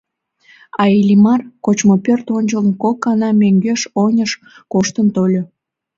А 0.81 0.83
Иллимар 0.99 1.41
кочмыпӧрт 1.65 2.27
ончылно 2.37 2.73
кок 2.83 2.97
гана 3.05 3.29
мӧҥгеш-оньыш 3.41 4.31
коштын 4.71 5.07
тольо. 5.15 5.43